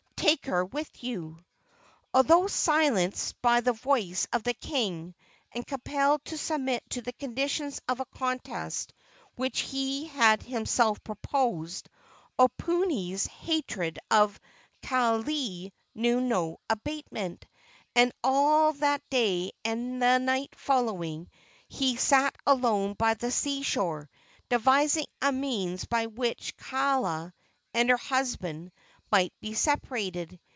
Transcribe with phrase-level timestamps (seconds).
[0.15, 1.43] Take her with you."
[2.13, 5.15] Although silenced by the voice of the king,
[5.51, 8.93] and compelled to submit to the conditions of a contest
[9.35, 11.89] which he had himself proposed,
[12.37, 14.39] Oponui's hatred of
[14.83, 17.45] Kaaialii knew no abatement,
[17.95, 21.29] and all that day and the night following
[21.67, 24.07] he sat alone by the sea shore,
[24.49, 27.33] devising a means by which Kaala
[27.73, 28.71] and her husband
[29.13, 30.39] might be separated.